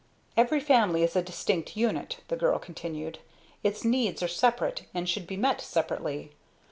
[0.35, 3.19] "Every family is a distinct unit," the girl continued.
[3.61, 6.31] "Its needs are separate and should be met separately.